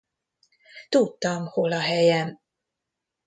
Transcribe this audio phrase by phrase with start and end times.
[0.89, 2.39] Tudtam, hol a helyem.